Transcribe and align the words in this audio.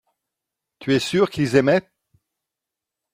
tu 0.79 0.95
es 0.95 0.99
sûr 0.99 1.29
qu'ils 1.29 1.55
aimaient. 1.55 1.87